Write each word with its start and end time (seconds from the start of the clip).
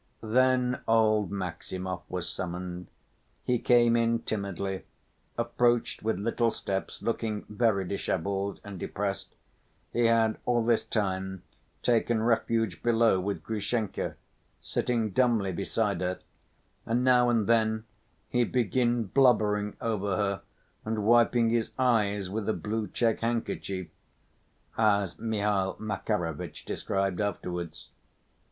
Then 0.23 0.81
old 0.87 1.29
Maximov 1.29 2.01
was 2.09 2.27
summoned. 2.27 2.87
He 3.43 3.59
came 3.59 3.95
in 3.95 4.23
timidly, 4.23 4.81
approached 5.37 6.01
with 6.01 6.17
little 6.17 6.49
steps, 6.49 7.03
looking 7.03 7.45
very 7.47 7.85
disheveled 7.85 8.59
and 8.63 8.79
depressed. 8.79 9.35
He 9.93 10.05
had, 10.05 10.39
all 10.47 10.65
this 10.65 10.83
time, 10.83 11.43
taken 11.83 12.23
refuge 12.23 12.81
below 12.81 13.19
with 13.19 13.43
Grushenka, 13.43 14.15
sitting 14.59 15.11
dumbly 15.11 15.51
beside 15.51 16.01
her, 16.01 16.17
and 16.83 17.03
"now 17.03 17.29
and 17.29 17.45
then 17.45 17.83
he'd 18.29 18.51
begin 18.51 19.03
blubbering 19.03 19.77
over 19.79 20.17
her 20.17 20.41
and 20.83 21.05
wiping 21.05 21.51
his 21.51 21.69
eyes 21.77 22.27
with 22.27 22.49
a 22.49 22.53
blue 22.53 22.87
check 22.87 23.19
handkerchief," 23.19 23.87
as 24.79 25.19
Mihail 25.19 25.75
Makarovitch 25.79 26.65
described 26.65 27.21
afterwards. 27.21 27.89